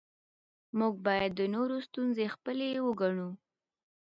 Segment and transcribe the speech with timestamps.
[0.79, 3.29] موږ باید د نورو ستونزې خپلې وګڼو